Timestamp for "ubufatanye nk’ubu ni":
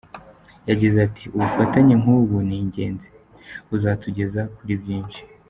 1.35-2.55